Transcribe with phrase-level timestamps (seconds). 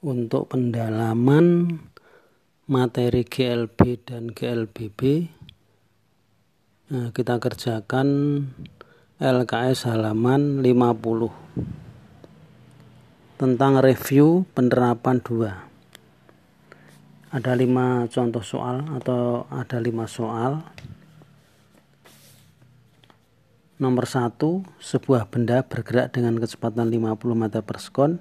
[0.00, 1.76] untuk pendalaman
[2.68, 5.28] materi GLB dan GLBB
[6.88, 8.08] nah, kita kerjakan
[9.20, 15.70] LKS halaman 50 tentang review penerapan 2
[17.30, 20.66] ada lima contoh soal atau ada lima soal.
[23.78, 28.18] Nomor satu sebuah benda bergerak dengan kecepatan 50 meter per sekon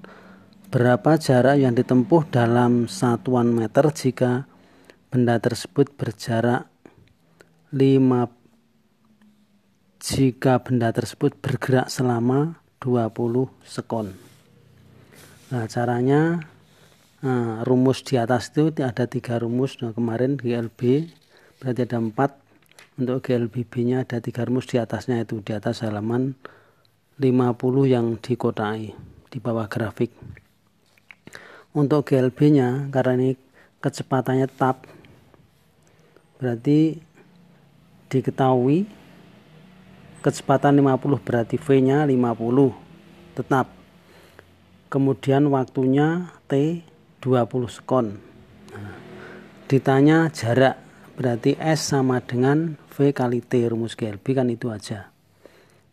[0.70, 4.46] Berapa jarak yang ditempuh dalam satuan meter jika
[5.10, 6.70] benda tersebut berjarak
[7.74, 8.30] 5
[9.98, 14.14] jika benda tersebut bergerak selama 20 sekon.
[15.50, 16.46] Nah, caranya
[17.26, 19.82] nah, rumus di atas itu ada tiga rumus.
[19.82, 21.10] Nah, kemarin GLB
[21.58, 22.38] berarti ada empat.
[23.02, 26.38] Untuk GLBB-nya ada tiga rumus di atasnya itu di atas halaman
[27.18, 27.58] 50
[27.90, 28.94] yang dikotai
[29.34, 30.14] di bawah grafik
[31.74, 33.30] untuk GLB nya karena ini
[33.80, 34.90] kecepatannya tetap.
[36.40, 36.98] Berarti
[38.10, 38.88] diketahui
[40.20, 43.68] kecepatan 50 berarti V nya 50 tetap.
[44.90, 46.82] Kemudian waktunya T
[47.22, 48.18] 20 sekon.
[49.70, 50.82] Ditanya jarak
[51.14, 55.14] berarti S sama dengan V kali T rumus GLB kan itu aja.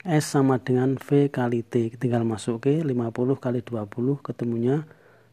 [0.00, 4.86] S sama dengan V kali T tinggal masuk ke 50 kali 20 ketemunya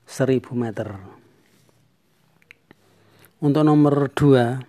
[0.07, 0.89] 1000 meter.
[3.43, 4.63] Untuk nomor 2,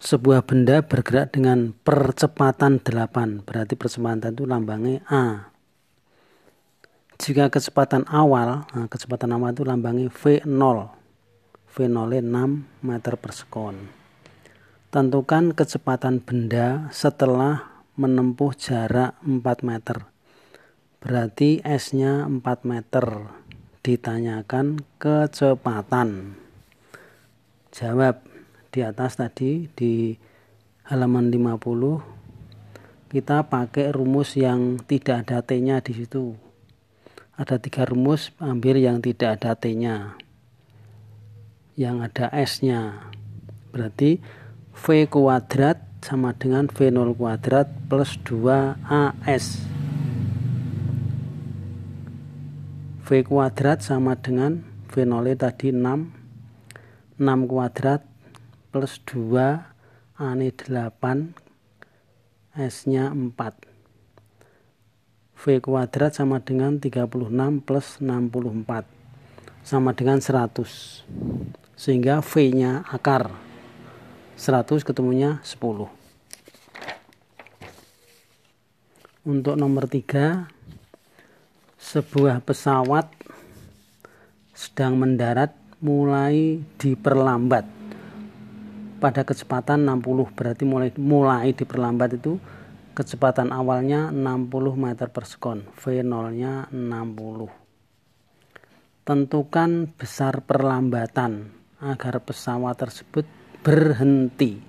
[0.00, 5.52] sebuah benda bergerak dengan percepatan 8, berarti percepatan itu lambangnya A.
[7.18, 10.96] Jika kecepatan awal, nah kecepatan awal itu lambangnya V0.
[11.68, 13.76] V0 6 meter per sekon.
[14.88, 20.08] Tentukan kecepatan benda setelah menempuh jarak 4 meter.
[21.04, 23.37] Berarti S-nya 4 meter
[23.88, 26.36] ditanyakan kecepatan.
[27.72, 28.20] Jawab
[28.68, 30.12] di atas tadi di
[30.92, 36.36] halaman 50 kita pakai rumus yang tidak ada T-nya di situ.
[37.40, 40.20] Ada tiga rumus, ambil yang tidak ada T-nya.
[41.72, 43.08] Yang ada S-nya.
[43.72, 44.20] Berarti
[44.76, 49.77] V kuadrat sama dengan V0 kuadrat plus 2AS.
[53.08, 55.80] V kuadrat sama dengan V0 tadi 6
[57.16, 58.04] 6 kuadrat
[58.68, 60.92] plus 2 A ini 8
[62.52, 63.32] S nya 4
[65.40, 68.84] V kuadrat sama dengan 36 plus 64
[69.64, 73.32] sama dengan 100 sehingga V nya akar.
[74.36, 75.88] 100 ketemunya 10
[79.24, 80.57] untuk nomor 3
[81.88, 83.08] sebuah pesawat
[84.52, 87.64] sedang mendarat mulai diperlambat.
[89.00, 92.36] Pada kecepatan 60 berarti mulai mulai diperlambat itu
[92.92, 97.48] kecepatan awalnya 60 meter per sekon V0 nya 60
[99.08, 103.24] tentukan besar perlambatan agar pesawat tersebut
[103.64, 104.60] berhenti.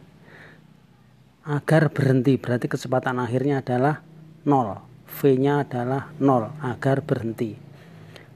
[1.44, 4.00] Agar berhenti berarti kecepatan akhirnya adalah
[4.48, 7.58] 0 V-nya adalah 0 agar berhenti.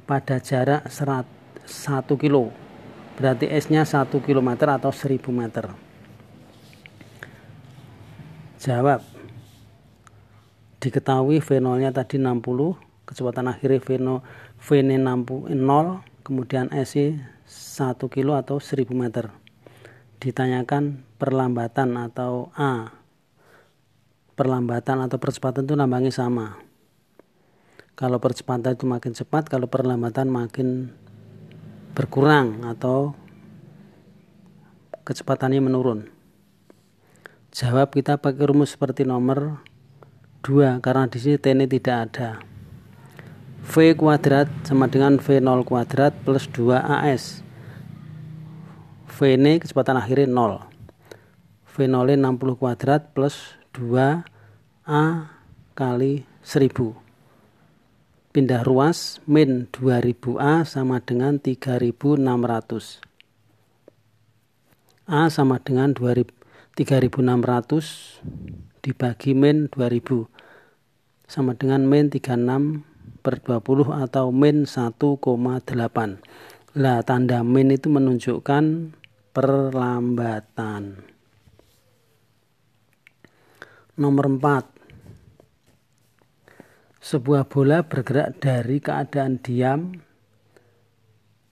[0.03, 1.29] Pada jarak 1
[2.19, 2.51] kilo,
[3.15, 5.69] berarti S-nya 1 km atau 1000 meter.
[8.59, 9.03] Jawab.
[10.83, 12.75] Diketahui V0-nya tadi 60,
[13.07, 14.19] kecepatan akhirnya V0,
[14.59, 19.31] V-nya 0, kemudian S 1 kilo atau 1000 meter.
[20.19, 23.02] Ditanyakan perlambatan atau A
[24.33, 26.57] perlambatan atau percepatan itu lambangnya sama.
[27.93, 30.89] Kalau percepatan itu makin cepat, kalau perlambatan makin
[31.93, 33.13] berkurang atau
[35.05, 36.09] kecepatannya menurun.
[37.53, 39.61] Jawab kita pakai rumus seperti nomor
[40.41, 42.41] 2 karena di sini T ini tidak ada.
[43.63, 47.45] V kuadrat sama dengan V0 kuadrat plus 2AS.
[49.05, 50.65] V ini kecepatan akhirnya 0.
[51.77, 55.33] V0 60 kuadrat plus 2A
[55.73, 57.03] kali 1000
[58.33, 63.01] pindah ruas min 2000A sama dengan 3600
[65.05, 66.33] A sama dengan 3600
[68.81, 70.25] dibagi min 2000
[71.29, 72.81] sama dengan min 36
[73.21, 74.97] per 20 atau min 1,8
[76.73, 78.93] lah tanda min itu menunjukkan
[79.29, 81.12] perlambatan
[83.93, 84.73] Nomor 4.
[86.97, 89.93] Sebuah bola bergerak dari keadaan diam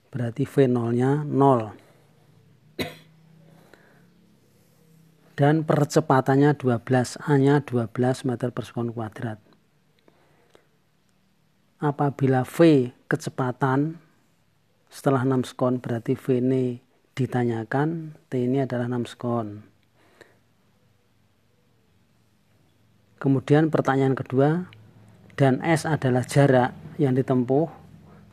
[0.10, 1.70] berarti V0-nya 0.
[5.38, 9.38] Dan percepatannya 12, A-nya 12 meter per sekon kuadrat.
[11.78, 14.02] Apabila V kecepatan
[14.90, 16.82] setelah 6 sekon berarti V ini
[17.14, 19.71] ditanyakan, T ini adalah 6 sekon.
[23.22, 24.66] Kemudian pertanyaan kedua,
[25.38, 27.70] dan S adalah jarak yang ditempuh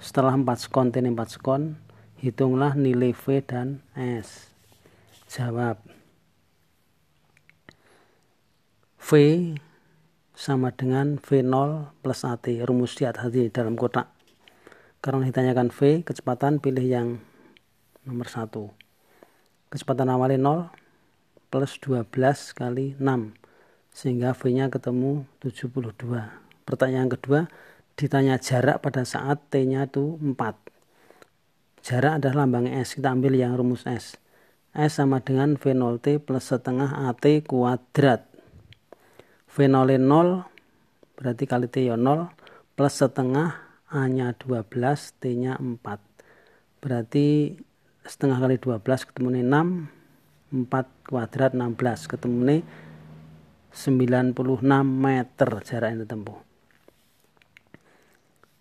[0.00, 1.76] setelah 4 sekon ini 4 sekon,
[2.16, 4.48] hitunglah nilai V dan S.
[5.28, 5.76] Jawab.
[8.96, 9.10] V
[10.32, 14.08] sama dengan V0 plus AT, rumus di atas di dalam kotak.
[15.04, 17.08] Karena ditanyakan V, kecepatan pilih yang
[18.08, 18.48] nomor 1.
[19.68, 22.08] Kecepatan awalnya 0 plus 12
[22.56, 23.37] kali 6,
[23.98, 25.98] sehingga V-nya ketemu 72.
[26.62, 27.50] Pertanyaan kedua,
[27.98, 30.38] ditanya jarak pada saat T-nya itu 4.
[31.82, 34.14] Jarak adalah lambang S, kita ambil yang rumus S.
[34.70, 38.30] S sama dengan V0T plus setengah AT kuadrat
[39.50, 40.46] V0 0
[41.18, 42.30] berarti kali T ya 0
[42.78, 43.58] plus setengah
[43.90, 44.70] A nya 12
[45.18, 45.82] T nya 4
[46.78, 47.58] berarti
[48.06, 49.42] setengah kali 12 ketemu ini
[50.62, 52.62] 6 4 kuadrat 16 ketemu
[53.78, 54.34] 96
[54.82, 56.38] meter jarak yang ditempuh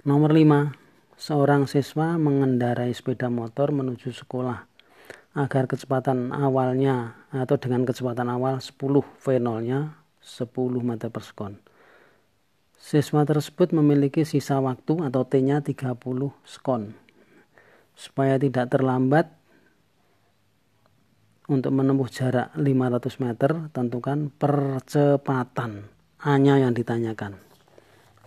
[0.05, 4.69] nomor 5 seorang siswa mengendarai sepeda motor menuju sekolah
[5.37, 8.73] agar kecepatan awalnya atau dengan kecepatan awal 10
[9.21, 10.49] V0 nya 10
[10.81, 11.61] meter per sekon.
[12.77, 15.93] Siswa tersebut memiliki sisa waktu atau T-nya 30
[16.41, 16.97] sekon.
[17.93, 19.33] Supaya tidak terlambat
[21.47, 25.87] untuk menempuh jarak 500 meter, tentukan percepatan
[26.19, 27.39] A-nya yang ditanyakan.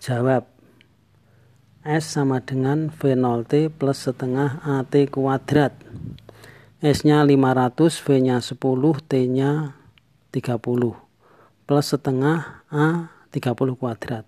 [0.01, 0.49] Jawab,
[1.81, 5.73] S sama dengan V0T plus setengah AT kuadrat.
[6.81, 8.57] S-nya 500, V-nya 10,
[9.05, 9.77] T-nya
[10.33, 10.97] 30
[11.69, 14.25] plus setengah A 30 kuadrat.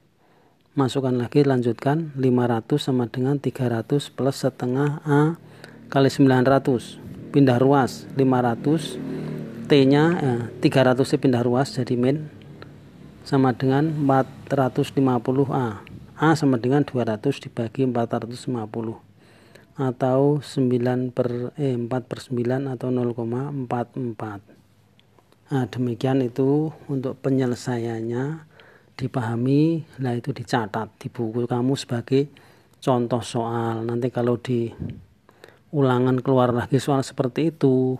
[0.79, 5.37] Masukkan lagi, lanjutkan 500 sama dengan 300 plus setengah A
[5.91, 7.02] kali 900.
[7.33, 9.01] Pindah ruas 500
[9.73, 12.29] T-nya eh, 300 pindah ruas jadi min
[13.25, 15.69] sama dengan 450A.
[16.23, 18.53] A sama dengan 200 dibagi 450
[19.73, 24.63] atau 9 per eh, 4 per 9 atau 0,44
[25.53, 28.25] Nah, demikian itu untuk penyelesaiannya
[28.97, 32.33] dipahami, lah itu dicatat di buku kamu sebagai
[32.81, 33.85] contoh soal.
[33.85, 34.73] Nanti kalau di
[35.73, 37.97] ulangan keluar lagi soal seperti itu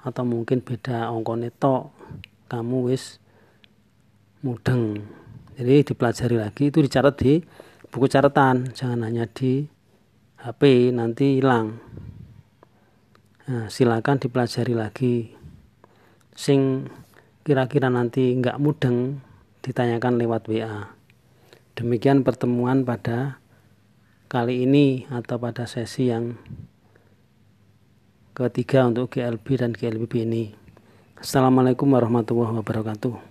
[0.00, 1.90] atau mungkin beda ongkon neto
[2.46, 3.18] kamu wis
[4.46, 5.02] mudeng.
[5.58, 7.42] Jadi dipelajari lagi itu dicatat di
[7.90, 9.68] buku catatan, jangan hanya di
[10.40, 11.76] HP nanti hilang.
[13.50, 15.14] Nah, silakan dipelajari lagi
[16.32, 16.88] sing
[17.44, 19.20] kira-kira nanti nggak mudeng
[19.60, 20.94] ditanyakan lewat WA.
[21.74, 23.42] Demikian pertemuan pada
[24.30, 26.38] kali ini atau pada sesi yang
[28.48, 30.44] ketiga untuk GLB dan GLBB ini.
[31.20, 33.29] Assalamualaikum warahmatullahi wabarakatuh.